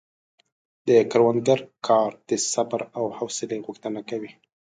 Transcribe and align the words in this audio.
د 0.87 0.89
کروندګر 1.11 1.59
کار 1.87 2.11
د 2.29 2.31
صبر 2.51 2.81
او 2.97 3.05
حوصلې 3.17 3.57
غوښتنه 3.65 3.99
کوي. 4.09 4.31